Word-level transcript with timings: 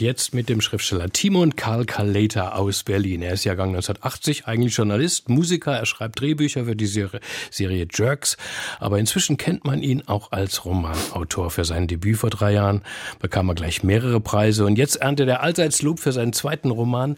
Jetzt 0.00 0.32
mit 0.32 0.48
dem 0.48 0.62
Schriftsteller 0.62 1.10
Timon 1.10 1.56
Karl 1.56 1.84
Kaleter 1.84 2.56
aus 2.56 2.84
Berlin. 2.84 3.20
Er 3.20 3.34
ist 3.34 3.44
Jahrgang 3.44 3.68
1980, 3.68 4.46
eigentlich 4.46 4.74
Journalist, 4.74 5.28
Musiker. 5.28 5.76
Er 5.76 5.84
schreibt 5.84 6.18
Drehbücher 6.18 6.64
für 6.64 6.74
die 6.74 6.86
Serie, 6.86 7.20
Serie 7.50 7.86
Jerks. 7.92 8.38
Aber 8.78 8.98
inzwischen 8.98 9.36
kennt 9.36 9.66
man 9.66 9.82
ihn 9.82 10.02
auch 10.06 10.32
als 10.32 10.64
Romanautor. 10.64 11.50
Für 11.50 11.66
sein 11.66 11.86
Debüt 11.86 12.16
vor 12.16 12.30
drei 12.30 12.52
Jahren 12.52 12.80
bekam 13.18 13.50
er 13.50 13.54
gleich 13.54 13.82
mehrere 13.82 14.20
Preise. 14.20 14.64
Und 14.64 14.78
jetzt 14.78 14.96
erntet 14.96 15.28
er 15.28 15.42
allseits 15.42 15.82
Lob 15.82 15.98
für 15.98 16.12
seinen 16.12 16.32
zweiten 16.32 16.70
Roman 16.70 17.16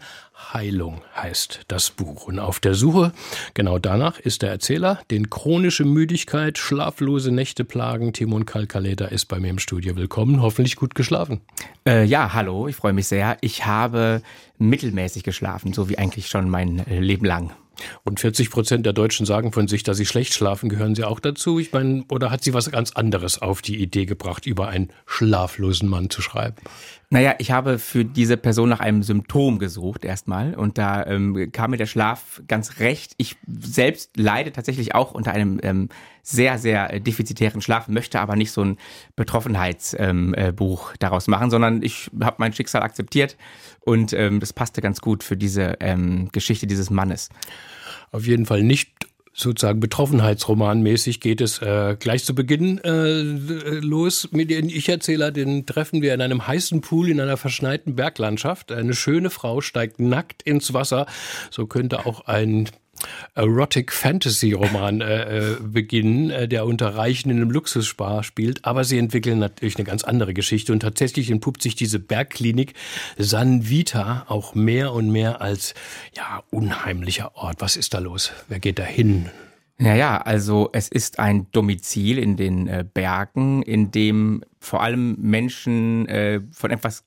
Heilung 0.51 1.01
heißt 1.15 1.61
das 1.67 1.91
Buch. 1.91 2.27
Und 2.27 2.39
auf 2.39 2.59
der 2.59 2.73
Suche 2.73 3.13
genau 3.53 3.77
danach 3.79 4.19
ist 4.19 4.41
der 4.41 4.49
Erzähler, 4.49 4.99
den 5.11 5.29
chronische 5.29 5.85
Müdigkeit, 5.85 6.57
schlaflose 6.57 7.31
Nächte 7.31 7.63
plagen. 7.63 8.13
Timon 8.13 8.45
Kalkaleta 8.45 9.05
ist 9.05 9.25
bei 9.25 9.39
mir 9.39 9.49
im 9.49 9.59
Studio. 9.59 9.95
Willkommen, 9.95 10.41
hoffentlich 10.41 10.75
gut 10.75 10.95
geschlafen. 10.95 11.41
Äh, 11.87 12.05
ja, 12.05 12.33
hallo, 12.33 12.67
ich 12.73 12.77
freue 12.77 12.93
mich 12.93 13.07
sehr. 13.07 13.37
Ich 13.41 13.67
habe 13.67 14.23
mittelmäßig 14.57 15.23
geschlafen, 15.23 15.73
so 15.73 15.89
wie 15.89 15.99
eigentlich 15.99 16.27
schon 16.27 16.49
mein 16.49 16.83
Leben 16.87 17.25
lang. 17.25 17.51
Und 18.03 18.19
40 18.19 18.49
Prozent 18.49 18.85
der 18.85 18.93
Deutschen 18.93 19.25
sagen 19.25 19.51
von 19.51 19.67
sich, 19.67 19.83
dass 19.83 19.97
sie 19.97 20.05
schlecht 20.05 20.33
schlafen. 20.33 20.69
Gehören 20.69 20.95
Sie 20.95 21.03
auch 21.03 21.19
dazu? 21.19 21.59
Ich 21.59 21.71
meine, 21.71 22.03
oder 22.09 22.31
hat 22.31 22.43
Sie 22.43 22.53
was 22.53 22.71
ganz 22.71 22.91
anderes 22.91 23.41
auf 23.41 23.61
die 23.61 23.77
Idee 23.77 24.05
gebracht, 24.05 24.45
über 24.45 24.69
einen 24.69 24.91
schlaflosen 25.05 25.87
Mann 25.89 26.09
zu 26.09 26.21
schreiben? 26.21 26.57
Naja, 27.13 27.35
ich 27.37 27.51
habe 27.51 27.77
für 27.77 28.05
diese 28.05 28.37
Person 28.37 28.69
nach 28.69 28.79
einem 28.79 29.03
Symptom 29.03 29.59
gesucht 29.59 30.03
erstmal 30.03 30.55
und 30.55 30.79
da 30.79 31.05
ähm, 31.05 31.51
kam 31.51 31.69
mir 31.69 31.77
der 31.77 31.85
Schlaf 31.85 32.41
ganz 32.47 32.79
recht. 32.79 33.13
Ich 33.17 33.35
selbst 33.45 34.17
leide 34.17 34.51
tatsächlich 34.51 34.95
auch 34.95 35.11
unter 35.11 35.31
einem 35.31 35.59
ähm, 35.61 35.89
sehr, 36.23 36.57
sehr 36.57 36.99
defizitären 36.99 37.61
Schlaf, 37.61 37.87
möchte 37.87 38.19
aber 38.19 38.35
nicht 38.35 38.51
so 38.51 38.63
ein 38.65 38.77
Betroffenheitsbuch 39.15 39.99
ähm, 39.99 40.33
äh, 40.33 40.97
daraus 40.97 41.27
machen, 41.27 41.51
sondern 41.51 41.83
ich 41.83 42.09
habe 42.19 42.37
mein 42.39 42.51
Schicksal 42.51 42.81
akzeptiert 42.81 43.37
und 43.81 44.13
ähm, 44.13 44.39
das 44.39 44.51
passte 44.51 44.81
ganz 44.81 44.99
gut 44.99 45.23
für 45.23 45.37
diese 45.37 45.77
ähm, 45.81 46.29
Geschichte 46.31 46.65
dieses 46.65 46.89
Mannes. 46.89 47.29
Auf 48.11 48.25
jeden 48.25 48.47
Fall 48.47 48.63
nicht 48.63 48.89
sozusagen 49.33 49.79
Betroffenheitsromanmäßig 49.79 51.19
geht 51.19 51.41
es 51.41 51.61
äh, 51.61 51.95
gleich 51.99 52.23
zu 52.23 52.35
Beginn 52.35 52.77
äh, 52.83 53.21
los 53.79 54.29
mit 54.31 54.49
den 54.49 54.69
Ich-Erzähler. 54.69 55.31
Den 55.31 55.65
treffen 55.65 56.01
wir 56.01 56.13
in 56.13 56.21
einem 56.21 56.47
heißen 56.47 56.81
Pool 56.81 57.09
in 57.09 57.19
einer 57.19 57.37
verschneiten 57.37 57.95
Berglandschaft. 57.95 58.71
Eine 58.71 58.93
schöne 58.93 59.29
Frau 59.29 59.61
steigt 59.61 59.99
nackt 59.99 60.43
ins 60.43 60.73
Wasser. 60.73 61.07
So 61.49 61.65
könnte 61.65 62.05
auch 62.05 62.27
ein 62.27 62.69
Erotic 63.35 63.91
Fantasy 63.91 64.53
Roman 64.53 65.01
äh, 65.01 65.53
äh, 65.53 65.57
beginnen, 65.61 66.29
äh, 66.29 66.47
der 66.47 66.65
unter 66.65 66.95
Reichen 66.95 67.29
in 67.29 67.37
einem 67.37 67.51
Luxusspar 67.51 68.23
spielt. 68.23 68.65
Aber 68.65 68.83
sie 68.83 68.97
entwickeln 68.97 69.39
natürlich 69.39 69.75
eine 69.77 69.85
ganz 69.85 70.03
andere 70.03 70.33
Geschichte 70.33 70.71
und 70.71 70.81
tatsächlich 70.81 71.31
entpuppt 71.31 71.61
sich 71.61 71.75
diese 71.75 71.99
Bergklinik 71.99 72.73
San 73.17 73.67
Vita 73.69 74.25
auch 74.27 74.55
mehr 74.55 74.93
und 74.93 75.11
mehr 75.11 75.41
als 75.41 75.73
ja 76.15 76.43
unheimlicher 76.51 77.35
Ort. 77.35 77.57
Was 77.59 77.75
ist 77.75 77.93
da 77.93 77.99
los? 77.99 78.31
Wer 78.47 78.59
geht 78.59 78.79
da 78.79 78.83
hin? 78.83 79.29
Naja, 79.77 80.17
also 80.17 80.69
es 80.71 80.87
ist 80.87 81.19
ein 81.19 81.47
Domizil 81.51 82.19
in 82.19 82.37
den 82.37 82.67
äh, 82.67 82.85
Bergen, 82.91 83.63
in 83.63 83.91
dem 83.91 84.43
vor 84.59 84.83
allem 84.83 85.15
Menschen 85.19 86.07
äh, 86.07 86.41
von 86.51 86.69
etwas 86.69 87.03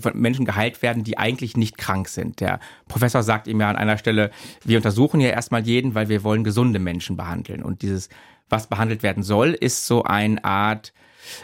von 0.00 0.18
Menschen 0.18 0.44
geheilt 0.44 0.82
werden, 0.82 1.04
die 1.04 1.18
eigentlich 1.18 1.56
nicht 1.56 1.78
krank 1.78 2.08
sind. 2.08 2.40
Der 2.40 2.60
Professor 2.88 3.22
sagt 3.22 3.46
ihm 3.46 3.60
ja 3.60 3.68
an 3.68 3.76
einer 3.76 3.98
Stelle, 3.98 4.30
wir 4.64 4.76
untersuchen 4.76 5.20
ja 5.20 5.30
erstmal 5.30 5.66
jeden, 5.66 5.94
weil 5.94 6.08
wir 6.08 6.24
wollen 6.24 6.44
gesunde 6.44 6.78
Menschen 6.78 7.16
behandeln. 7.16 7.62
Und 7.62 7.82
dieses, 7.82 8.08
was 8.48 8.66
behandelt 8.66 9.02
werden 9.02 9.22
soll, 9.22 9.52
ist 9.52 9.86
so 9.86 10.02
eine 10.04 10.44
Art, 10.44 10.92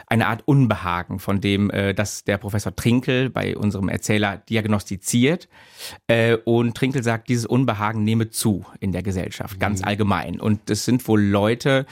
eine 0.07 0.27
Art 0.27 0.43
Unbehagen, 0.47 1.19
von 1.19 1.41
dem, 1.41 1.71
äh, 1.71 1.95
dass 1.95 2.25
der 2.25 2.39
Professor 2.39 2.75
Trinkel 2.75 3.31
bei 3.31 3.57
unserem 3.57 3.89
Erzähler 3.89 4.39
diagnostiziert. 4.49 5.49
Äh, 6.07 6.37
und 6.45 6.77
Trinkel 6.77 7.03
sagt, 7.03 7.29
dieses 7.29 7.47
Unbehagen 7.47 8.05
nehme 8.05 8.31
zu 8.31 8.65
in 8.81 8.93
der 8.93 9.03
Gesellschaft, 9.03 9.61
ganz 9.61 9.81
mhm. 9.81 9.87
allgemein. 9.89 10.41
Und 10.41 10.71
es 10.71 10.85
sind 10.85 11.07
wohl 11.09 11.23
Leute, 11.23 11.87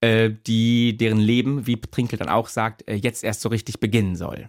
äh, 0.00 0.30
die 0.46 0.96
deren 0.96 1.18
Leben, 1.18 1.66
wie 1.66 1.80
Trinkel 1.80 2.18
dann 2.18 2.28
auch 2.28 2.48
sagt, 2.48 2.88
äh, 2.88 2.94
jetzt 2.94 3.24
erst 3.24 3.40
so 3.40 3.48
richtig 3.48 3.80
beginnen 3.80 4.16
soll. 4.16 4.48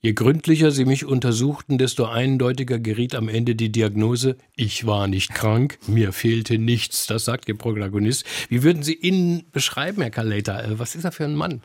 Je 0.00 0.12
gründlicher 0.12 0.70
sie 0.70 0.84
mich 0.84 1.04
untersuchten, 1.04 1.76
desto 1.76 2.04
eindeutiger 2.04 2.78
geriet 2.78 3.14
am 3.14 3.28
Ende 3.28 3.56
die 3.56 3.72
Diagnose, 3.72 4.36
ich 4.54 4.86
war 4.86 5.08
nicht 5.08 5.34
krank, 5.34 5.78
mir 5.86 6.12
fehlte 6.12 6.58
nichts. 6.58 7.06
Das 7.06 7.24
sagt 7.24 7.48
Ihr 7.48 7.58
Protagonist. 7.58 8.24
Wie 8.48 8.62
würden 8.62 8.82
Sie 8.82 8.94
ihn 8.94 9.44
beschreiben, 9.52 10.02
Herr 10.02 10.10
Kaleter? 10.10 10.64
Äh, 10.64 10.78
was 10.78 10.94
ist 10.94 11.04
er 11.04 11.12
für 11.12 11.24
ein 11.24 11.34
Mann? 11.34 11.62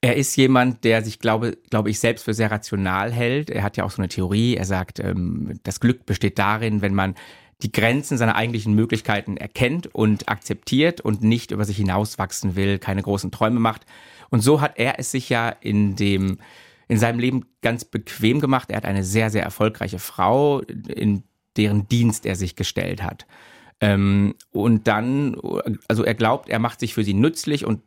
Er 0.00 0.16
ist 0.16 0.36
jemand, 0.36 0.84
der 0.84 1.02
sich, 1.02 1.18
glaube, 1.18 1.56
glaube 1.70 1.88
ich, 1.88 1.98
selbst 1.98 2.24
für 2.24 2.34
sehr 2.34 2.50
rational 2.50 3.10
hält. 3.10 3.48
Er 3.48 3.62
hat 3.62 3.78
ja 3.78 3.84
auch 3.84 3.90
so 3.90 4.02
eine 4.02 4.08
Theorie. 4.08 4.54
Er 4.54 4.66
sagt, 4.66 5.00
ähm, 5.00 5.58
das 5.62 5.80
Glück 5.80 6.04
besteht 6.04 6.38
darin, 6.38 6.82
wenn 6.82 6.94
man 6.94 7.14
die 7.62 7.72
Grenzen 7.72 8.18
seiner 8.18 8.36
eigentlichen 8.36 8.74
Möglichkeiten 8.74 9.36
erkennt 9.36 9.94
und 9.94 10.28
akzeptiert 10.28 11.00
und 11.00 11.22
nicht 11.22 11.50
über 11.50 11.64
sich 11.64 11.76
hinauswachsen 11.76 12.56
will, 12.56 12.78
keine 12.78 13.02
großen 13.02 13.30
Träume 13.30 13.60
macht. 13.60 13.86
Und 14.30 14.40
so 14.40 14.60
hat 14.60 14.72
er 14.76 14.98
es 14.98 15.10
sich 15.10 15.28
ja 15.28 15.48
in 15.48 15.96
dem 15.96 16.38
in 16.88 16.98
seinem 16.98 17.18
Leben 17.18 17.46
ganz 17.62 17.84
bequem 17.84 18.40
gemacht. 18.40 18.70
Er 18.70 18.76
hat 18.76 18.84
eine 18.84 19.04
sehr, 19.04 19.30
sehr 19.30 19.42
erfolgreiche 19.42 19.98
Frau, 19.98 20.60
in 20.60 21.22
deren 21.56 21.88
Dienst 21.88 22.26
er 22.26 22.36
sich 22.36 22.56
gestellt 22.56 23.02
hat. 23.02 23.26
Ähm, 23.80 24.34
und 24.50 24.86
dann, 24.86 25.36
also 25.88 26.04
er 26.04 26.14
glaubt, 26.14 26.48
er 26.48 26.58
macht 26.58 26.80
sich 26.80 26.94
für 26.94 27.04
sie 27.04 27.14
nützlich 27.14 27.64
und 27.64 27.80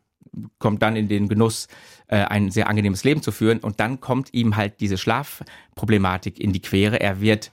kommt 0.60 0.82
dann 0.82 0.96
in 0.96 1.08
den 1.08 1.28
Genuss, 1.28 1.68
äh, 2.08 2.18
ein 2.18 2.52
sehr 2.52 2.68
angenehmes 2.70 3.04
Leben 3.04 3.22
zu 3.22 3.32
führen. 3.32 3.60
Und 3.60 3.80
dann 3.80 4.00
kommt 4.00 4.34
ihm 4.34 4.56
halt 4.56 4.80
diese 4.80 4.98
Schlafproblematik 4.98 6.40
in 6.40 6.54
die 6.54 6.62
Quere. 6.62 7.00
Er 7.00 7.22
wird, 7.22 7.52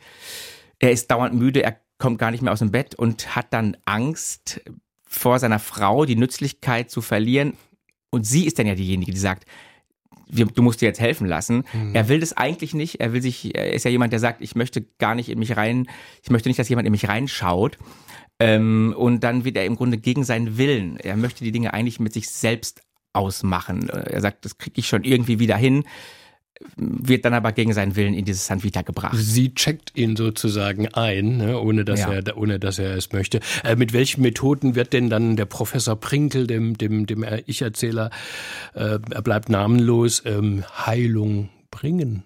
er 0.78 0.92
ist 0.92 1.10
dauernd 1.10 1.34
müde, 1.34 1.62
er 1.62 1.80
kommt 1.98 2.18
gar 2.18 2.30
nicht 2.30 2.42
mehr 2.42 2.52
aus 2.52 2.58
dem 2.58 2.70
Bett 2.70 2.94
und 2.94 3.36
hat 3.36 3.52
dann 3.52 3.76
Angst 3.84 4.60
vor 5.06 5.38
seiner 5.38 5.58
Frau, 5.58 6.04
die 6.04 6.16
Nützlichkeit 6.16 6.90
zu 6.90 7.00
verlieren. 7.00 7.54
Und 8.10 8.26
sie 8.26 8.46
ist 8.46 8.58
dann 8.58 8.66
ja 8.66 8.74
diejenige, 8.74 9.12
die 9.12 9.18
sagt, 9.18 9.44
du 10.28 10.62
musst 10.62 10.80
dir 10.80 10.86
jetzt 10.86 11.00
helfen 11.00 11.26
lassen. 11.26 11.64
Mhm. 11.72 11.94
Er 11.94 12.08
will 12.08 12.20
das 12.20 12.36
eigentlich 12.36 12.74
nicht. 12.74 13.00
Er 13.00 13.12
will 13.12 13.22
sich, 13.22 13.54
er 13.54 13.72
ist 13.72 13.84
ja 13.84 13.90
jemand, 13.90 14.12
der 14.12 14.20
sagt, 14.20 14.40
ich 14.42 14.54
möchte 14.54 14.82
gar 14.98 15.14
nicht 15.14 15.28
in 15.28 15.38
mich 15.38 15.56
rein, 15.56 15.88
ich 16.22 16.30
möchte 16.30 16.48
nicht, 16.48 16.58
dass 16.58 16.68
jemand 16.68 16.86
in 16.86 16.92
mich 16.92 17.08
reinschaut. 17.08 17.78
Ähm, 18.40 18.94
und 18.96 19.22
dann 19.22 19.44
wird 19.44 19.56
er 19.56 19.64
im 19.64 19.76
Grunde 19.76 19.98
gegen 19.98 20.24
seinen 20.24 20.58
Willen. 20.58 20.96
Er 20.96 21.16
möchte 21.16 21.44
die 21.44 21.52
Dinge 21.52 21.72
eigentlich 21.72 22.00
mit 22.00 22.12
sich 22.12 22.28
selbst 22.28 22.82
ausmachen. 23.12 23.88
Er 23.88 24.20
sagt, 24.20 24.44
das 24.44 24.58
kriege 24.58 24.80
ich 24.80 24.88
schon 24.88 25.04
irgendwie 25.04 25.38
wieder 25.38 25.56
hin 25.56 25.84
wird 26.76 27.24
dann 27.24 27.34
aber 27.34 27.52
gegen 27.52 27.72
seinen 27.72 27.96
Willen 27.96 28.14
in 28.14 28.24
dieses 28.24 28.46
San 28.46 28.62
Vita 28.62 28.82
gebracht. 28.82 29.16
Sie 29.16 29.54
checkt 29.54 29.96
ihn 29.96 30.16
sozusagen 30.16 30.88
ein, 30.88 31.38
ne, 31.38 31.60
ohne, 31.60 31.84
dass 31.84 32.00
ja. 32.00 32.12
er, 32.12 32.36
ohne 32.36 32.58
dass 32.58 32.78
er 32.78 32.96
es 32.96 33.12
möchte. 33.12 33.40
Äh, 33.64 33.76
mit 33.76 33.92
welchen 33.92 34.22
Methoden 34.22 34.74
wird 34.74 34.92
denn 34.92 35.10
dann 35.10 35.36
der 35.36 35.46
Professor 35.46 35.96
Prinkel, 35.96 36.46
dem, 36.46 36.78
dem, 36.78 37.06
dem 37.06 37.24
Ich-Erzähler, 37.46 38.10
äh, 38.74 38.98
er 39.10 39.22
bleibt 39.22 39.48
namenlos, 39.48 40.22
ähm, 40.24 40.64
Heilung 40.86 41.48
bringen? 41.70 42.22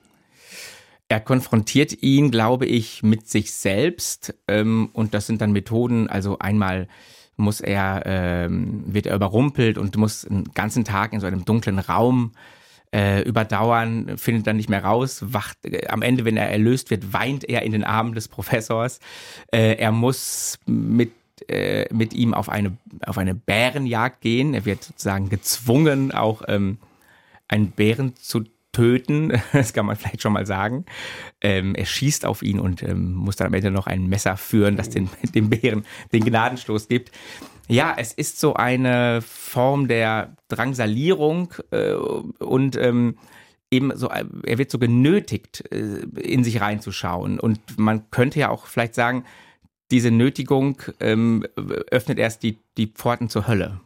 Er 1.09 1.21
konfrontiert 1.21 2.03
ihn, 2.03 2.31
glaube 2.31 2.67
ich, 2.67 3.03
mit 3.03 3.29
sich 3.29 3.53
selbst 3.53 4.35
ähm, 4.47 4.91
und 4.93 5.15
das 5.15 5.27
sind 5.27 5.41
dann 5.41 5.53
Methoden, 5.53 6.09
also 6.09 6.39
einmal 6.39 6.87
muss 7.37 7.61
er, 7.61 8.03
ähm, 8.05 8.83
wird 8.87 9.07
er 9.07 9.15
überrumpelt 9.15 9.79
und 9.79 9.97
muss 9.97 10.27
einen 10.27 10.53
ganzen 10.53 10.85
Tag 10.85 11.15
in 11.15 11.21
so 11.21 11.27
einem 11.27 11.47
dunklen 11.47 11.79
Raum 11.79 12.33
äh, 12.35 12.58
überdauern, 13.27 14.17
findet 14.17 14.47
dann 14.47 14.57
nicht 14.57 14.71
mehr 14.71 14.85
raus, 14.85 15.23
wacht 15.27 15.59
äh, 15.65 15.89
am 15.89 16.03
Ende, 16.03 16.25
wenn 16.25 16.37
er 16.37 16.51
erlöst 16.51 16.91
wird, 16.91 17.13
weint 17.13 17.45
er 17.45 17.63
in 17.63 17.73
den 17.73 17.85
Armen 17.85 18.15
des 18.15 18.29
Professors. 18.29 19.01
Äh, 19.53 19.75
er 19.77 19.93
muss 19.93 20.59
mit 20.67 21.13
äh, 21.49 21.93
mit 21.93 22.15
ihm 22.15 22.35
auf 22.35 22.49
eine 22.49 22.77
auf 23.07 23.19
eine 23.19 23.35
Bärenjagd 23.35 24.21
gehen. 24.21 24.55
Er 24.55 24.65
wird 24.65 24.83
sozusagen 24.83 25.29
gezwungen, 25.29 26.13
auch 26.13 26.43
ähm, 26.49 26.79
einen 27.47 27.71
Bären 27.71 28.17
zu 28.17 28.45
töten, 28.73 29.33
das 29.53 29.73
kann 29.73 29.87
man 29.87 29.97
vielleicht 29.97 30.23
schon 30.23 30.33
mal 30.33 30.47
sagen. 30.47 30.85
Ähm, 31.41 31.75
er 31.75 31.87
schießt 31.87 32.25
auf 32.25 32.43
ihn 32.43 32.61
und 32.61 32.83
ähm, 32.83 33.13
muss 33.13 33.37
dann 33.37 33.49
am 33.49 33.55
Ende 33.55 33.71
noch 33.71 33.87
ein 33.87 34.09
Messer 34.09 34.37
führen, 34.37 34.77
das 34.77 34.91
den, 34.91 35.09
dem 35.35 35.51
Bären 35.51 35.85
den 36.13 36.25
Gnadenstoß 36.25 36.89
gibt. 36.89 37.11
Ja, 37.69 37.95
es 37.97 38.13
ist 38.15 38.41
so 38.41 38.55
eine 38.55 39.21
Form 39.23 39.89
der 39.89 40.35
Drangsalierung 40.49 41.53
äh, 41.71 41.93
und 41.93 42.77
ähm, 42.77 43.19
eben 43.71 43.95
so, 43.95 44.09
er 44.09 44.59
wird 44.59 44.71
so 44.71 44.79
genötigt, 44.79 45.65
äh, 45.71 46.01
in 46.19 46.45
sich 46.45 46.61
reinzuschauen. 46.61 47.39
Und 47.39 47.61
man 47.79 48.11
könnte 48.11 48.41
ja 48.41 48.49
auch 48.49 48.67
vielleicht 48.67 48.95
sagen, 48.95 49.25
diese 49.91 50.11
Nötigung 50.11 50.81
ähm, 51.01 51.45
öffnet 51.91 52.19
erst 52.19 52.43
die, 52.43 52.59
die 52.77 52.87
Pforten 52.87 53.29
zur 53.29 53.47
Hölle. 53.47 53.81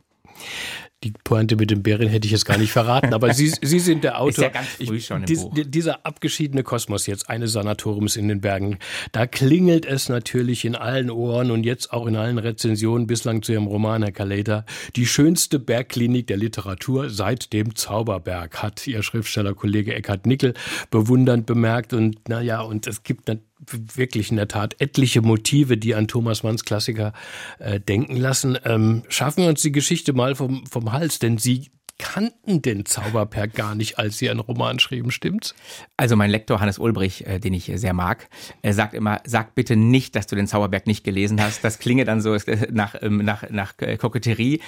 Die 1.04 1.12
Pointe 1.24 1.56
mit 1.56 1.70
dem 1.70 1.82
Bären 1.82 2.08
hätte 2.08 2.26
ich 2.26 2.32
jetzt 2.32 2.44
gar 2.44 2.58
nicht 2.58 2.72
verraten, 2.72 3.12
aber 3.14 3.34
Sie, 3.34 3.52
Sie 3.60 3.80
sind 3.80 4.04
der 4.04 4.20
Autor. 4.20 4.28
Ist 4.30 4.38
ja 4.38 4.48
ganz 4.48 4.68
früh 4.68 5.00
schon 5.00 5.20
im 5.20 5.26
dies, 5.26 5.42
Buch. 5.42 5.54
Dieser 5.54 6.06
abgeschiedene 6.06 6.62
Kosmos 6.62 7.06
jetzt 7.06 7.28
eines 7.28 7.52
Sanatoriums 7.52 8.16
in 8.16 8.28
den 8.28 8.40
Bergen, 8.40 8.78
da 9.12 9.26
klingelt 9.26 9.86
es 9.86 10.08
natürlich 10.08 10.64
in 10.64 10.74
allen 10.74 11.10
Ohren 11.10 11.50
und 11.50 11.64
jetzt 11.64 11.92
auch 11.92 12.06
in 12.06 12.16
allen 12.16 12.38
Rezensionen 12.38 13.06
bislang 13.06 13.42
zu 13.42 13.52
Ihrem 13.52 13.66
Roman, 13.66 14.02
Herr 14.02 14.12
Kaleter. 14.12 14.64
Die 14.96 15.06
schönste 15.06 15.58
Bergklinik 15.58 16.26
der 16.26 16.36
Literatur 16.36 17.10
seit 17.10 17.52
dem 17.52 17.74
Zauberberg, 17.74 18.62
hat 18.62 18.86
Ihr 18.86 19.02
Schriftstellerkollege 19.02 19.94
Eckhard 19.94 20.26
Nickel 20.26 20.54
bewundernd 20.90 21.46
bemerkt 21.46 21.92
und 21.92 22.28
naja, 22.28 22.60
und 22.60 22.86
es 22.86 23.02
gibt 23.02 23.28
natürlich 23.28 23.51
wirklich 23.68 24.30
in 24.30 24.36
der 24.36 24.48
Tat 24.48 24.76
etliche 24.80 25.22
Motive, 25.22 25.76
die 25.76 25.94
an 25.94 26.08
Thomas 26.08 26.42
Manns 26.42 26.64
Klassiker 26.64 27.12
äh, 27.58 27.80
denken 27.80 28.16
lassen. 28.16 28.58
Ähm, 28.64 29.04
schaffen 29.08 29.42
wir 29.42 29.48
uns 29.48 29.62
die 29.62 29.72
Geschichte 29.72 30.12
mal 30.12 30.34
vom, 30.34 30.66
vom 30.66 30.92
Hals, 30.92 31.18
denn 31.18 31.38
Sie 31.38 31.70
kannten 31.98 32.62
den 32.62 32.84
Zauberberg 32.84 33.54
gar 33.54 33.74
nicht, 33.74 33.98
als 33.98 34.18
Sie 34.18 34.28
einen 34.28 34.40
Roman 34.40 34.78
schrieben, 34.80 35.10
stimmt's? 35.10 35.54
Also 35.96 36.16
mein 36.16 36.30
Lektor 36.30 36.60
Hannes 36.60 36.78
Ulbrich, 36.78 37.26
äh, 37.26 37.38
den 37.38 37.54
ich 37.54 37.70
sehr 37.74 37.92
mag, 37.92 38.28
er 38.62 38.74
sagt 38.74 38.94
immer, 38.94 39.20
sag 39.24 39.54
bitte 39.54 39.76
nicht, 39.76 40.16
dass 40.16 40.26
du 40.26 40.34
den 40.34 40.48
Zauberberg 40.48 40.86
nicht 40.86 41.04
gelesen 41.04 41.40
hast. 41.40 41.62
Das 41.62 41.78
klinge 41.78 42.04
dann 42.04 42.20
so 42.20 42.34
äh, 42.34 42.66
nach, 42.72 42.96
ähm, 43.00 43.18
nach, 43.18 43.48
nach 43.50 43.74
äh, 43.78 43.96
Koketterie. 43.96 44.60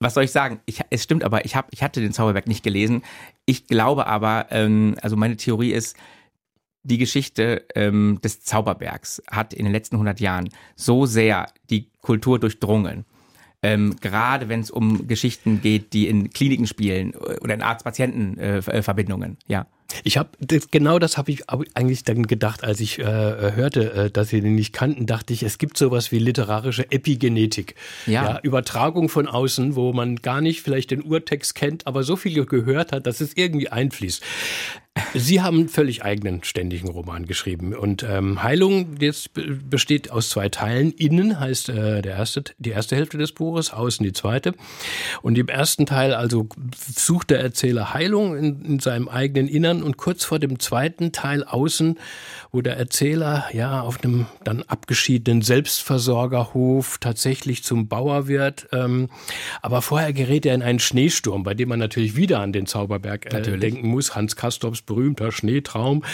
Was 0.00 0.14
soll 0.14 0.24
ich 0.24 0.32
sagen? 0.32 0.60
Ich, 0.66 0.80
es 0.90 1.04
stimmt 1.04 1.22
aber, 1.22 1.44
ich, 1.44 1.54
hab, 1.54 1.68
ich 1.70 1.84
hatte 1.84 2.00
den 2.00 2.12
Zauberberg 2.12 2.48
nicht 2.48 2.64
gelesen. 2.64 3.02
Ich 3.46 3.68
glaube 3.68 4.08
aber, 4.08 4.46
ähm, 4.50 4.96
also 5.00 5.16
meine 5.16 5.36
Theorie 5.36 5.70
ist, 5.70 5.96
die 6.82 6.98
Geschichte 6.98 7.64
ähm, 7.74 8.18
des 8.22 8.42
Zauberbergs 8.42 9.22
hat 9.30 9.54
in 9.54 9.64
den 9.64 9.72
letzten 9.72 9.96
100 9.96 10.20
Jahren 10.20 10.48
so 10.76 11.06
sehr 11.06 11.48
die 11.70 11.88
Kultur 12.00 12.38
durchdrungen. 12.38 13.04
Ähm, 13.64 13.94
gerade 14.00 14.48
wenn 14.48 14.60
es 14.60 14.72
um 14.72 15.06
Geschichten 15.06 15.60
geht, 15.60 15.92
die 15.92 16.08
in 16.08 16.30
Kliniken 16.30 16.66
spielen 16.66 17.14
äh, 17.14 17.38
oder 17.40 17.54
in 17.54 17.62
Arzt-Patienten-Verbindungen, 17.62 19.38
äh, 19.48 19.52
ja. 19.52 19.66
Ich 20.04 20.16
habe 20.16 20.30
genau 20.70 20.98
das 20.98 21.18
habe 21.18 21.32
ich 21.32 21.50
eigentlich 21.50 22.02
dann 22.02 22.26
gedacht, 22.26 22.64
als 22.64 22.80
ich 22.80 22.98
äh, 22.98 23.04
hörte, 23.04 23.92
äh, 23.92 24.10
dass 24.10 24.30
Sie 24.30 24.40
den 24.40 24.54
nicht 24.54 24.72
kannten, 24.72 25.06
dachte 25.06 25.32
ich, 25.32 25.42
es 25.42 25.58
gibt 25.58 25.76
sowas 25.76 26.10
wie 26.10 26.18
literarische 26.18 26.90
Epigenetik, 26.90 27.74
ja. 28.06 28.24
ja. 28.24 28.40
Übertragung 28.42 29.08
von 29.08 29.28
außen, 29.28 29.76
wo 29.76 29.92
man 29.92 30.16
gar 30.16 30.40
nicht 30.40 30.62
vielleicht 30.62 30.90
den 30.90 31.02
Urtext 31.02 31.54
kennt, 31.54 31.86
aber 31.86 32.02
so 32.04 32.16
viel 32.16 32.44
gehört 32.46 32.92
hat, 32.92 33.06
dass 33.06 33.20
es 33.20 33.36
irgendwie 33.36 33.68
einfließt. 33.68 34.22
Sie 35.14 35.40
haben 35.40 35.58
einen 35.58 35.68
völlig 35.70 36.04
eigenen 36.04 36.44
ständigen 36.44 36.88
Roman 36.88 37.24
geschrieben. 37.24 37.74
Und 37.74 38.02
ähm, 38.02 38.42
Heilung 38.42 38.96
jetzt 39.00 39.30
besteht 39.34 40.10
aus 40.10 40.28
zwei 40.28 40.50
Teilen. 40.50 40.92
Innen 40.92 41.40
heißt 41.40 41.70
äh, 41.70 42.02
der 42.02 42.16
erste, 42.16 42.44
die 42.58 42.70
erste 42.70 42.96
Hälfte 42.96 43.16
des 43.16 43.32
Buches, 43.32 43.72
außen 43.72 44.04
die 44.04 44.12
zweite. 44.12 44.54
Und 45.22 45.38
im 45.38 45.48
ersten 45.48 45.86
Teil 45.86 46.12
also 46.12 46.46
sucht 46.94 47.30
der 47.30 47.40
Erzähler 47.40 47.94
Heilung 47.94 48.36
in, 48.36 48.64
in 48.64 48.78
seinem 48.80 49.08
eigenen 49.08 49.48
Innern 49.48 49.82
und 49.82 49.96
kurz 49.96 50.24
vor 50.24 50.38
dem 50.38 50.58
zweiten 50.58 51.10
Teil 51.10 51.44
außen, 51.44 51.98
wo 52.50 52.60
der 52.60 52.76
Erzähler 52.76 53.46
ja 53.52 53.80
auf 53.80 54.04
einem 54.04 54.26
dann 54.44 54.62
abgeschiedenen 54.62 55.40
Selbstversorgerhof 55.40 56.98
tatsächlich 56.98 57.64
zum 57.64 57.88
Bauer 57.88 58.28
wird. 58.28 58.68
Ähm, 58.72 59.08
aber 59.62 59.80
vorher 59.80 60.12
gerät 60.12 60.44
er 60.44 60.54
in 60.54 60.62
einen 60.62 60.80
Schneesturm, 60.80 61.44
bei 61.44 61.54
dem 61.54 61.70
man 61.70 61.78
natürlich 61.78 62.14
wieder 62.14 62.40
an 62.40 62.52
den 62.52 62.66
Zauberberg 62.66 63.32
äh, 63.32 63.58
denken 63.58 63.88
muss. 63.88 64.14
Hans 64.14 64.36
Kastorps 64.36 64.81
berühmter 64.86 65.32
Schneetraum. 65.32 66.04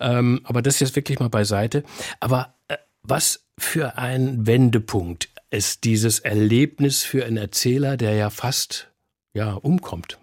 Ähm, 0.00 0.40
aber 0.44 0.62
das 0.62 0.80
jetzt 0.80 0.96
wirklich 0.96 1.20
mal 1.20 1.28
beiseite. 1.28 1.84
Aber 2.20 2.54
äh, 2.68 2.76
was 3.02 3.46
für 3.58 3.98
ein 3.98 4.46
Wendepunkt 4.46 5.28
ist 5.50 5.84
dieses 5.84 6.20
Erlebnis 6.20 7.02
für 7.02 7.24
einen 7.24 7.36
Erzähler, 7.36 7.96
der 7.96 8.14
ja 8.14 8.30
fast 8.30 8.88
ja 9.32 9.52
umkommt. 9.52 10.18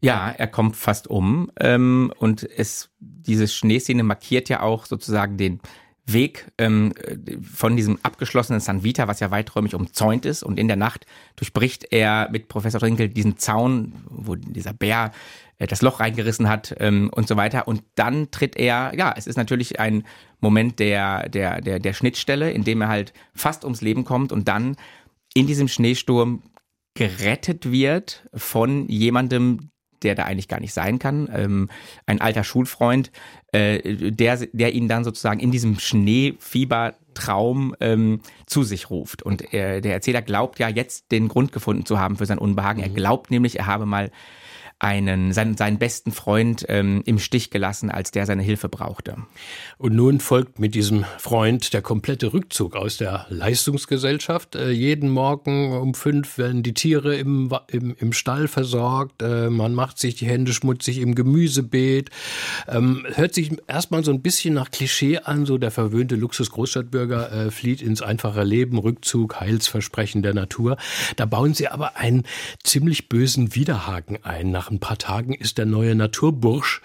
Ja, 0.00 0.30
er 0.30 0.48
kommt 0.48 0.76
fast 0.76 1.08
um 1.08 1.50
ähm, 1.58 2.12
und 2.18 2.42
es 2.42 2.90
diese 2.98 3.48
Schneeszene 3.48 4.02
markiert 4.02 4.50
ja 4.50 4.60
auch 4.60 4.84
sozusagen 4.84 5.38
den 5.38 5.60
Weg 6.06 6.52
ähm, 6.58 6.92
von 7.42 7.76
diesem 7.76 7.98
abgeschlossenen 8.02 8.60
San 8.60 8.84
Vita, 8.84 9.08
was 9.08 9.20
ja 9.20 9.30
weiträumig 9.30 9.74
umzäunt 9.74 10.26
ist. 10.26 10.42
Und 10.42 10.58
in 10.58 10.68
der 10.68 10.76
Nacht 10.76 11.06
durchbricht 11.36 11.86
er 11.90 12.28
mit 12.30 12.48
Professor 12.48 12.80
Trinkel 12.80 13.08
diesen 13.08 13.38
Zaun, 13.38 13.94
wo 14.10 14.34
dieser 14.34 14.74
Bär 14.74 15.12
das 15.58 15.82
Loch 15.82 16.00
reingerissen 16.00 16.48
hat 16.48 16.74
ähm, 16.78 17.10
und 17.14 17.28
so 17.28 17.36
weiter. 17.36 17.68
Und 17.68 17.82
dann 17.94 18.30
tritt 18.30 18.56
er, 18.56 18.92
ja, 18.96 19.14
es 19.16 19.26
ist 19.26 19.36
natürlich 19.36 19.80
ein 19.80 20.04
Moment 20.40 20.78
der, 20.78 21.28
der, 21.28 21.60
der, 21.60 21.78
der 21.78 21.92
Schnittstelle, 21.92 22.50
in 22.50 22.64
dem 22.64 22.80
er 22.82 22.88
halt 22.88 23.12
fast 23.34 23.64
ums 23.64 23.80
Leben 23.80 24.04
kommt 24.04 24.32
und 24.32 24.48
dann 24.48 24.76
in 25.34 25.46
diesem 25.46 25.68
Schneesturm 25.68 26.42
gerettet 26.94 27.70
wird 27.70 28.28
von 28.34 28.88
jemandem, 28.88 29.70
der 30.02 30.14
da 30.14 30.24
eigentlich 30.24 30.48
gar 30.48 30.60
nicht 30.60 30.74
sein 30.74 30.98
kann, 30.98 31.28
ähm, 31.32 31.70
ein 32.06 32.20
alter 32.20 32.44
Schulfreund, 32.44 33.10
äh, 33.52 34.12
der, 34.12 34.46
der 34.52 34.74
ihn 34.74 34.88
dann 34.88 35.02
sozusagen 35.02 35.40
in 35.40 35.50
diesem 35.50 35.78
Schneefiebertraum 35.78 37.74
ähm, 37.80 38.20
zu 38.46 38.62
sich 38.62 38.90
ruft. 38.90 39.22
Und 39.22 39.52
äh, 39.52 39.80
der 39.80 39.94
Erzähler 39.94 40.22
glaubt 40.22 40.58
ja 40.58 40.68
jetzt 40.68 41.10
den 41.10 41.28
Grund 41.28 41.52
gefunden 41.52 41.86
zu 41.86 41.98
haben 41.98 42.16
für 42.16 42.26
sein 42.26 42.38
Unbehagen. 42.38 42.82
Er 42.82 42.90
mhm. 42.90 42.94
glaubt 42.94 43.30
nämlich, 43.30 43.58
er 43.58 43.66
habe 43.66 43.86
mal 43.86 44.10
einen, 44.84 45.32
seinen, 45.32 45.56
seinen 45.56 45.78
besten 45.78 46.12
Freund 46.12 46.66
ähm, 46.68 47.02
im 47.06 47.18
Stich 47.18 47.48
gelassen, 47.48 47.90
als 47.90 48.10
der 48.10 48.26
seine 48.26 48.42
Hilfe 48.42 48.68
brauchte. 48.68 49.16
Und 49.78 49.94
nun 49.94 50.20
folgt 50.20 50.58
mit 50.58 50.74
diesem 50.74 51.06
Freund 51.16 51.72
der 51.72 51.80
komplette 51.80 52.34
Rückzug 52.34 52.76
aus 52.76 52.98
der 52.98 53.24
Leistungsgesellschaft. 53.30 54.56
Äh, 54.56 54.72
jeden 54.72 55.08
Morgen 55.08 55.72
um 55.72 55.94
fünf 55.94 56.36
werden 56.36 56.62
die 56.62 56.74
Tiere 56.74 57.16
im, 57.16 57.50
im, 57.68 57.96
im 57.98 58.12
Stall 58.12 58.46
versorgt. 58.46 59.22
Äh, 59.22 59.48
man 59.48 59.72
macht 59.72 59.98
sich 59.98 60.16
die 60.16 60.26
Hände 60.26 60.52
schmutzig 60.52 60.98
im 60.98 61.14
Gemüsebeet. 61.14 62.10
Ähm, 62.68 63.06
hört 63.14 63.32
sich 63.32 63.52
erstmal 63.66 64.04
so 64.04 64.10
ein 64.12 64.20
bisschen 64.20 64.52
nach 64.52 64.70
Klischee 64.70 65.16
an, 65.16 65.46
so 65.46 65.56
der 65.56 65.70
verwöhnte 65.70 66.16
Luxus-Großstadtbürger 66.16 67.46
äh, 67.46 67.50
flieht 67.50 67.80
ins 67.80 68.02
einfache 68.02 68.44
Leben, 68.44 68.76
Rückzug, 68.76 69.40
Heilsversprechen 69.40 70.22
der 70.22 70.34
Natur. 70.34 70.76
Da 71.16 71.24
bauen 71.24 71.54
sie 71.54 71.68
aber 71.68 71.96
einen 71.96 72.24
ziemlich 72.62 73.08
bösen 73.08 73.54
Widerhaken 73.54 74.22
ein. 74.24 74.50
Nach 74.50 74.73
ein 74.74 74.80
paar 74.80 74.98
Tagen 74.98 75.34
ist 75.34 75.58
der 75.58 75.66
neue 75.66 75.94
Naturbursch 75.94 76.82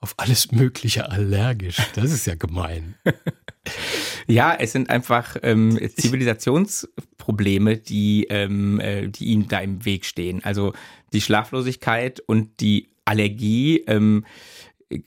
auf 0.00 0.14
alles 0.16 0.52
Mögliche 0.52 1.10
allergisch. 1.10 1.78
Das 1.94 2.12
ist 2.12 2.26
ja 2.26 2.34
gemein. 2.34 2.94
ja, 4.26 4.54
es 4.54 4.72
sind 4.72 4.90
einfach 4.90 5.36
ähm, 5.42 5.78
Zivilisationsprobleme, 5.96 7.78
die, 7.78 8.26
ähm, 8.30 8.78
äh, 8.80 9.08
die 9.08 9.26
ihm 9.26 9.48
da 9.48 9.58
im 9.58 9.84
Weg 9.84 10.04
stehen. 10.04 10.44
Also 10.44 10.72
die 11.12 11.20
Schlaflosigkeit 11.20 12.20
und 12.20 12.60
die 12.60 12.88
Allergie. 13.04 13.84
Ähm, 13.86 14.24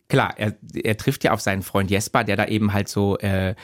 klar, 0.10 0.34
er, 0.38 0.58
er 0.74 0.98
trifft 0.98 1.24
ja 1.24 1.32
auf 1.32 1.42
seinen 1.42 1.62
Freund 1.62 1.90
Jesper, 1.90 2.24
der 2.24 2.36
da 2.36 2.46
eben 2.46 2.74
halt 2.74 2.90
so 2.90 3.18
äh, 3.20 3.56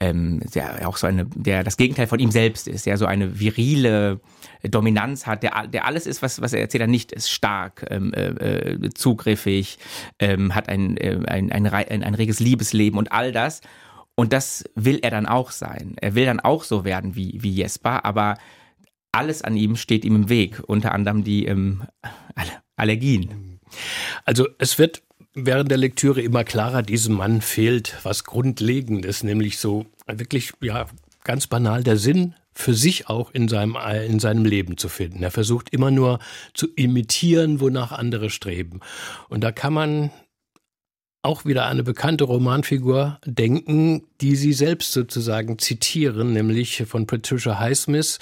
ähm, 0.00 0.40
der 0.54 0.88
auch 0.88 0.96
so 0.96 1.06
eine, 1.06 1.26
der 1.26 1.62
das 1.62 1.76
Gegenteil 1.76 2.06
von 2.06 2.18
ihm 2.18 2.30
selbst 2.30 2.66
ist, 2.68 2.86
der 2.86 2.98
so 2.98 3.06
eine 3.06 3.38
virile 3.38 4.20
Dominanz 4.62 5.26
hat, 5.26 5.42
der, 5.42 5.66
der 5.68 5.86
alles 5.86 6.06
ist, 6.06 6.22
was, 6.22 6.40
was 6.40 6.52
er 6.52 6.60
erzählt, 6.60 6.88
nicht 6.88 7.12
ist, 7.12 7.30
stark, 7.30 7.86
ähm, 7.90 8.12
äh, 8.12 8.28
äh, 8.28 8.90
zugriffig, 8.94 9.78
ähm, 10.18 10.54
hat 10.54 10.68
ein, 10.68 10.96
äh, 10.96 11.20
ein, 11.26 11.52
ein, 11.52 11.66
ein, 11.66 12.02
ein 12.02 12.14
reges 12.14 12.40
Liebesleben 12.40 12.98
und 12.98 13.12
all 13.12 13.32
das. 13.32 13.60
Und 14.16 14.32
das 14.32 14.64
will 14.74 15.00
er 15.02 15.10
dann 15.10 15.26
auch 15.26 15.50
sein. 15.50 15.96
Er 16.00 16.14
will 16.14 16.26
dann 16.26 16.40
auch 16.40 16.64
so 16.64 16.84
werden 16.84 17.16
wie, 17.16 17.38
wie 17.40 17.50
Jesper, 17.50 18.04
aber 18.04 18.38
alles 19.12 19.42
an 19.42 19.56
ihm 19.56 19.76
steht 19.76 20.04
ihm 20.04 20.16
im 20.16 20.28
Weg, 20.28 20.60
unter 20.66 20.92
anderem 20.92 21.24
die 21.24 21.46
ähm, 21.46 21.82
Allergien. 22.76 23.60
Also 24.24 24.48
es 24.58 24.78
wird 24.78 25.02
während 25.34 25.70
der 25.70 25.78
Lektüre 25.78 26.22
immer 26.22 26.44
klarer, 26.44 26.82
diesem 26.82 27.16
Mann 27.16 27.40
fehlt 27.40 27.96
was 28.02 28.24
Grundlegendes, 28.24 29.22
nämlich 29.22 29.58
so 29.58 29.86
wirklich, 30.06 30.52
ja, 30.60 30.86
ganz 31.24 31.46
banal 31.46 31.82
der 31.82 31.96
Sinn 31.96 32.34
für 32.52 32.74
sich 32.74 33.08
auch 33.08 33.32
in 33.32 33.48
seinem, 33.48 33.76
in 34.06 34.20
seinem 34.20 34.44
Leben 34.44 34.76
zu 34.76 34.88
finden. 34.88 35.22
Er 35.22 35.32
versucht 35.32 35.70
immer 35.70 35.90
nur 35.90 36.20
zu 36.52 36.68
imitieren, 36.76 37.60
wonach 37.60 37.90
andere 37.90 38.30
streben. 38.30 38.80
Und 39.28 39.42
da 39.42 39.50
kann 39.50 39.72
man 39.72 40.10
auch 41.24 41.44
wieder 41.44 41.66
eine 41.66 41.82
bekannte 41.82 42.24
Romanfigur 42.24 43.18
denken, 43.24 44.02
die 44.20 44.36
Sie 44.36 44.52
selbst 44.52 44.92
sozusagen 44.92 45.58
zitieren, 45.58 46.34
nämlich 46.34 46.84
von 46.86 47.06
Patricia 47.06 47.58
Highsmith, 47.58 48.18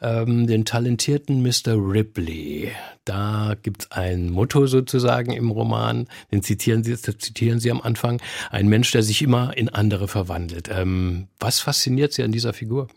ähm, 0.00 0.46
den 0.46 0.64
talentierten 0.64 1.42
Mr. 1.42 1.74
Ripley. 1.76 2.72
Da 3.04 3.54
gibt 3.62 3.82
es 3.82 3.90
ein 3.92 4.30
Motto 4.30 4.66
sozusagen 4.66 5.32
im 5.32 5.50
Roman, 5.50 6.08
den 6.32 6.42
zitieren 6.42 6.82
Sie, 6.82 6.90
das 6.90 7.02
zitieren 7.02 7.60
Sie 7.60 7.70
am 7.70 7.80
Anfang, 7.80 8.20
ein 8.50 8.68
Mensch, 8.68 8.90
der 8.90 9.02
sich 9.02 9.22
immer 9.22 9.56
in 9.56 9.68
andere 9.68 10.08
verwandelt. 10.08 10.68
Ähm, 10.68 11.28
was 11.38 11.60
fasziniert 11.60 12.12
Sie 12.12 12.24
an 12.24 12.32
dieser 12.32 12.52
Figur? 12.52 12.88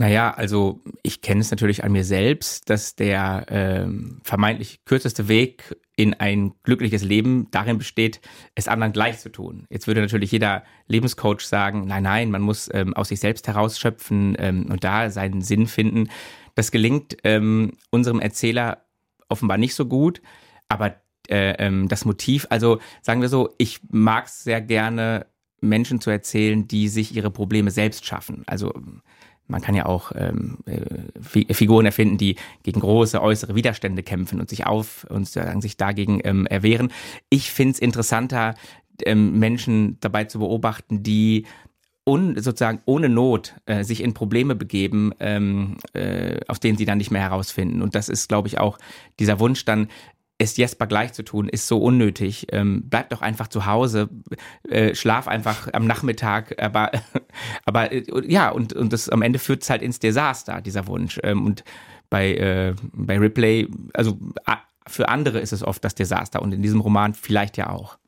Naja, 0.00 0.30
also 0.30 0.80
ich 1.02 1.20
kenne 1.20 1.42
es 1.42 1.50
natürlich 1.50 1.84
an 1.84 1.92
mir 1.92 2.04
selbst, 2.04 2.70
dass 2.70 2.96
der 2.96 3.44
ähm, 3.50 4.22
vermeintlich 4.24 4.82
kürzeste 4.86 5.28
Weg 5.28 5.76
in 5.94 6.14
ein 6.14 6.54
glückliches 6.62 7.04
Leben 7.04 7.48
darin 7.50 7.76
besteht, 7.76 8.22
es 8.54 8.66
anderen 8.66 8.94
gleich 8.94 9.18
zu 9.18 9.30
tun. 9.30 9.66
Jetzt 9.68 9.86
würde 9.86 10.00
natürlich 10.00 10.32
jeder 10.32 10.64
Lebenscoach 10.86 11.40
sagen, 11.42 11.86
nein, 11.86 12.04
nein, 12.04 12.30
man 12.30 12.40
muss 12.40 12.70
ähm, 12.72 12.94
aus 12.94 13.08
sich 13.08 13.20
selbst 13.20 13.46
herausschöpfen 13.46 14.36
ähm, 14.38 14.68
und 14.70 14.84
da 14.84 15.10
seinen 15.10 15.42
Sinn 15.42 15.66
finden. 15.66 16.08
Das 16.54 16.70
gelingt 16.70 17.18
ähm, 17.22 17.72
unserem 17.90 18.20
Erzähler 18.20 18.86
offenbar 19.28 19.58
nicht 19.58 19.74
so 19.74 19.84
gut, 19.84 20.22
aber 20.70 20.94
äh, 21.28 21.56
ähm, 21.58 21.88
das 21.88 22.06
Motiv, 22.06 22.46
also 22.48 22.80
sagen 23.02 23.20
wir 23.20 23.28
so, 23.28 23.50
ich 23.58 23.80
mag 23.90 24.28
es 24.28 24.44
sehr 24.44 24.62
gerne, 24.62 25.26
Menschen 25.60 26.00
zu 26.00 26.08
erzählen, 26.08 26.66
die 26.66 26.88
sich 26.88 27.14
ihre 27.14 27.30
Probleme 27.30 27.70
selbst 27.70 28.06
schaffen. 28.06 28.44
Also 28.46 28.72
man 29.50 29.60
kann 29.60 29.74
ja 29.74 29.86
auch 29.86 30.12
ähm, 30.14 30.58
äh, 30.66 31.52
Figuren 31.52 31.86
erfinden, 31.86 32.18
die 32.18 32.36
gegen 32.62 32.80
große 32.80 33.20
äußere 33.20 33.54
Widerstände 33.54 34.02
kämpfen 34.02 34.40
und 34.40 34.48
sich 34.48 34.66
auf 34.66 35.04
und 35.10 35.28
sagen, 35.28 35.60
sich 35.60 35.76
dagegen 35.76 36.20
ähm, 36.24 36.46
erwehren. 36.46 36.92
Ich 37.28 37.50
finde 37.50 37.72
es 37.72 37.78
interessanter, 37.78 38.54
ähm, 39.04 39.38
Menschen 39.38 39.98
dabei 40.00 40.24
zu 40.24 40.38
beobachten, 40.38 41.02
die 41.02 41.46
un, 42.06 42.40
sozusagen 42.40 42.80
ohne 42.86 43.08
Not 43.08 43.54
äh, 43.66 43.84
sich 43.84 44.02
in 44.02 44.14
Probleme 44.14 44.54
begeben, 44.54 45.12
ähm, 45.20 45.76
äh, 45.92 46.40
aus 46.48 46.60
denen 46.60 46.78
sie 46.78 46.84
dann 46.84 46.98
nicht 46.98 47.10
mehr 47.10 47.22
herausfinden. 47.22 47.82
Und 47.82 47.94
das 47.94 48.08
ist, 48.08 48.28
glaube 48.28 48.48
ich, 48.48 48.58
auch 48.58 48.78
dieser 49.18 49.38
Wunsch 49.38 49.64
dann 49.64 49.88
es 50.40 50.56
Jesper 50.56 50.86
gleich 50.86 51.12
zu 51.12 51.22
tun, 51.22 51.48
ist 51.48 51.68
so 51.68 51.78
unnötig. 51.78 52.46
Ähm, 52.50 52.84
bleib 52.86 53.10
doch 53.10 53.20
einfach 53.20 53.48
zu 53.48 53.66
Hause, 53.66 54.08
äh, 54.68 54.94
schlaf 54.94 55.28
einfach 55.28 55.68
am 55.74 55.86
Nachmittag, 55.86 56.60
aber, 56.60 56.90
aber 57.66 57.92
äh, 57.92 58.04
ja, 58.26 58.48
und, 58.48 58.72
und 58.72 58.92
das 58.92 59.10
am 59.10 59.20
Ende 59.20 59.38
führt 59.38 59.62
es 59.62 59.70
halt 59.70 59.82
ins 59.82 59.98
Desaster, 59.98 60.62
dieser 60.62 60.86
Wunsch. 60.86 61.20
Ähm, 61.22 61.44
und 61.44 61.62
bei, 62.08 62.34
äh, 62.34 62.74
bei 62.80 63.18
Ripley, 63.18 63.68
also 63.92 64.18
für 64.86 65.10
andere 65.10 65.40
ist 65.40 65.52
es 65.52 65.62
oft 65.62 65.84
das 65.84 65.94
Desaster 65.94 66.40
und 66.40 66.54
in 66.54 66.62
diesem 66.62 66.80
Roman 66.80 67.12
vielleicht 67.12 67.58
ja 67.58 67.68
auch. 67.68 67.98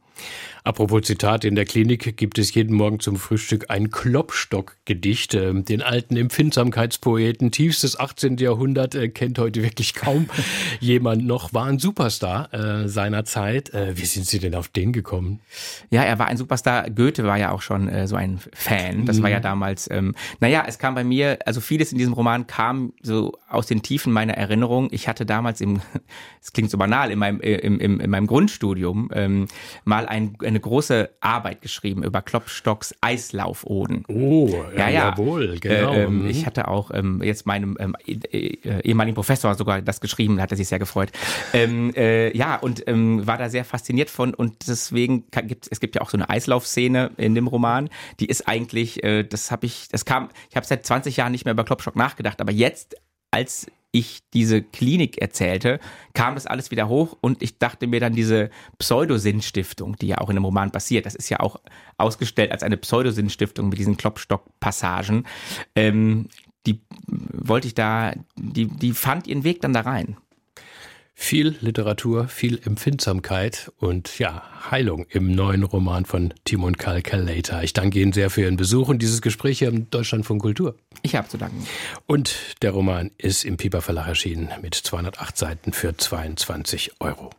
Apropos 0.64 1.02
Zitat, 1.02 1.44
in 1.44 1.56
der 1.56 1.64
Klinik 1.64 2.16
gibt 2.16 2.38
es 2.38 2.54
jeden 2.54 2.76
Morgen 2.76 3.00
zum 3.00 3.16
Frühstück 3.16 3.68
ein 3.68 3.90
Klopstock-Gedicht. 3.90 5.34
Ähm, 5.34 5.64
den 5.64 5.82
alten 5.82 6.16
Empfindsamkeitspoeten 6.16 7.50
tiefstes 7.50 7.98
18. 7.98 8.36
Jahrhundert 8.36 8.94
äh, 8.94 9.08
kennt 9.08 9.40
heute 9.40 9.64
wirklich 9.64 9.92
kaum 9.92 10.28
jemand 10.80 11.26
noch, 11.26 11.52
war 11.52 11.66
ein 11.66 11.80
Superstar 11.80 12.54
äh, 12.54 12.88
seiner 12.88 13.24
Zeit. 13.24 13.74
Äh, 13.74 13.98
wie 13.98 14.04
sind 14.04 14.24
Sie 14.24 14.38
denn 14.38 14.54
auf 14.54 14.68
den 14.68 14.92
gekommen? 14.92 15.40
Ja, 15.90 16.04
er 16.04 16.20
war 16.20 16.26
ein 16.26 16.36
Superstar. 16.36 16.88
Goethe 16.90 17.24
war 17.24 17.38
ja 17.38 17.50
auch 17.50 17.62
schon 17.62 17.88
äh, 17.88 18.06
so 18.06 18.14
ein 18.14 18.38
Fan. 18.52 19.04
Das 19.04 19.20
war 19.20 19.30
ja 19.30 19.38
mhm. 19.38 19.42
damals, 19.42 19.90
ähm, 19.90 20.14
naja, 20.38 20.64
es 20.68 20.78
kam 20.78 20.94
bei 20.94 21.02
mir, 21.02 21.40
also 21.44 21.60
vieles 21.60 21.90
in 21.90 21.98
diesem 21.98 22.12
Roman 22.12 22.46
kam 22.46 22.92
so 23.02 23.36
aus 23.48 23.66
den 23.66 23.82
Tiefen 23.82 24.12
meiner 24.12 24.34
Erinnerung. 24.34 24.90
Ich 24.92 25.08
hatte 25.08 25.26
damals 25.26 25.60
im, 25.60 25.80
es 26.40 26.52
klingt 26.52 26.70
so 26.70 26.78
banal, 26.78 27.10
in 27.10 27.18
meinem, 27.18 27.40
im, 27.40 27.80
im, 27.80 27.98
in 27.98 28.10
meinem 28.10 28.28
Grundstudium 28.28 29.10
ähm, 29.12 29.48
mal 29.84 30.06
ein, 30.06 30.36
eine 30.52 30.60
große 30.60 31.10
Arbeit 31.20 31.62
geschrieben 31.62 32.02
über 32.02 32.22
Klopstocks 32.22 32.94
Eislaufoden. 33.00 34.04
Oh, 34.08 34.48
ja, 34.76 34.88
ja. 34.88 35.10
jawohl, 35.10 35.58
genau. 35.58 35.92
Äh, 35.92 36.04
ähm, 36.04 36.22
mhm. 36.22 36.30
ich 36.30 36.46
hatte 36.46 36.68
auch 36.68 36.90
ähm, 36.92 37.22
jetzt 37.22 37.46
meinem 37.46 37.76
ähm, 37.80 37.96
äh, 38.06 38.12
äh, 38.36 38.80
ehemaligen 38.82 39.14
Professor 39.14 39.54
sogar 39.54 39.82
das 39.82 40.00
geschrieben, 40.00 40.36
da 40.36 40.42
hat 40.42 40.50
er 40.50 40.56
sich 40.56 40.68
sehr 40.68 40.78
gefreut. 40.78 41.10
Ähm, 41.52 41.92
äh, 41.94 42.36
ja, 42.36 42.56
und 42.56 42.86
ähm, 42.86 43.26
war 43.26 43.38
da 43.38 43.48
sehr 43.48 43.64
fasziniert 43.64 44.10
von 44.10 44.34
und 44.34 44.68
deswegen 44.68 45.24
gibt 45.46 45.68
es 45.70 45.80
gibt 45.80 45.96
ja 45.96 46.02
auch 46.02 46.10
so 46.10 46.16
eine 46.16 46.28
Eislaufszene 46.28 47.10
in 47.16 47.34
dem 47.34 47.46
Roman, 47.46 47.88
die 48.20 48.26
ist 48.26 48.46
eigentlich, 48.48 49.02
äh, 49.02 49.24
das 49.24 49.50
habe 49.50 49.66
ich, 49.66 49.88
das 49.88 50.04
kam, 50.04 50.28
ich 50.50 50.56
habe 50.56 50.66
seit 50.66 50.84
20 50.84 51.16
Jahren 51.16 51.32
nicht 51.32 51.44
mehr 51.44 51.52
über 51.52 51.64
Klopstock 51.64 51.96
nachgedacht, 51.96 52.40
aber 52.40 52.52
jetzt 52.52 52.96
als 53.30 53.66
ich 53.92 54.22
diese 54.32 54.62
Klinik 54.62 55.18
erzählte, 55.18 55.78
kam 56.14 56.34
das 56.34 56.46
alles 56.46 56.70
wieder 56.70 56.88
hoch 56.88 57.16
und 57.20 57.42
ich 57.42 57.58
dachte 57.58 57.86
mir 57.86 58.00
dann 58.00 58.14
diese 58.14 58.50
Pseudosinnsstiftung, 58.78 59.96
die 59.96 60.08
ja 60.08 60.18
auch 60.18 60.30
in 60.30 60.36
dem 60.36 60.44
Roman 60.44 60.72
passiert, 60.72 61.06
das 61.06 61.14
ist 61.14 61.28
ja 61.28 61.40
auch 61.40 61.60
ausgestellt 61.98 62.50
als 62.50 62.62
eine 62.62 62.78
Pseudosinnsstiftung 62.78 63.68
mit 63.68 63.78
diesen 63.78 63.98
Klopstock-Passagen, 63.98 65.24
ähm, 65.76 66.28
die 66.66 66.80
wollte 67.06 67.66
ich 67.66 67.74
da, 67.74 68.14
die, 68.36 68.66
die 68.66 68.92
fand 68.92 69.26
ihren 69.26 69.44
Weg 69.44 69.60
dann 69.60 69.72
da 69.72 69.80
rein. 69.80 70.16
Viel 71.24 71.56
Literatur, 71.60 72.26
viel 72.26 72.60
Empfindsamkeit 72.64 73.70
und 73.78 74.18
ja, 74.18 74.42
Heilung 74.72 75.06
im 75.08 75.30
neuen 75.30 75.62
Roman 75.62 76.04
von 76.04 76.34
Timon 76.44 76.76
Calculator. 76.76 77.62
Ich 77.62 77.72
danke 77.72 78.00
Ihnen 78.00 78.12
sehr 78.12 78.28
für 78.28 78.42
Ihren 78.42 78.56
Besuch 78.56 78.88
und 78.88 79.00
dieses 79.00 79.22
Gespräch 79.22 79.60
hier 79.60 79.68
im 79.68 79.88
Deutschland 79.88 80.26
von 80.26 80.40
Kultur. 80.40 80.74
Ich 81.02 81.14
habe 81.14 81.28
zu 81.28 81.38
danken. 81.38 81.64
Und 82.06 82.56
der 82.62 82.72
Roman 82.72 83.12
ist 83.18 83.44
im 83.44 83.56
Piper 83.56 83.82
Verlag 83.82 84.08
erschienen 84.08 84.48
mit 84.62 84.74
208 84.74 85.38
Seiten 85.38 85.72
für 85.72 85.96
22 85.96 87.00
Euro. 87.00 87.30